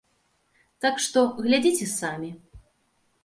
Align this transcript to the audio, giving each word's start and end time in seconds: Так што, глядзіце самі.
Так 0.85 0.95
што, 1.05 1.19
глядзіце 1.45 1.87
самі. 1.91 2.31